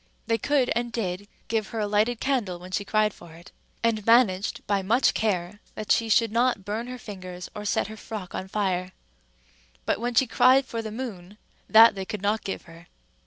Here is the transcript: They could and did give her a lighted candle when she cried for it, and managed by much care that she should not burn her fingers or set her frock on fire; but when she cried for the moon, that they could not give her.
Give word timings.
They 0.25 0.39
could 0.39 0.71
and 0.75 0.91
did 0.91 1.27
give 1.47 1.67
her 1.67 1.79
a 1.79 1.85
lighted 1.85 2.19
candle 2.19 2.57
when 2.57 2.71
she 2.71 2.83
cried 2.83 3.13
for 3.13 3.33
it, 3.33 3.51
and 3.83 4.03
managed 4.03 4.65
by 4.65 4.81
much 4.81 5.13
care 5.13 5.59
that 5.75 5.91
she 5.91 6.09
should 6.09 6.31
not 6.31 6.65
burn 6.65 6.87
her 6.87 6.97
fingers 6.97 7.51
or 7.55 7.65
set 7.65 7.85
her 7.85 7.97
frock 7.97 8.33
on 8.33 8.47
fire; 8.47 8.93
but 9.85 9.99
when 9.99 10.15
she 10.15 10.25
cried 10.25 10.65
for 10.65 10.81
the 10.81 10.89
moon, 10.91 11.37
that 11.69 11.93
they 11.93 12.05
could 12.05 12.23
not 12.23 12.43
give 12.43 12.63
her. 12.63 12.87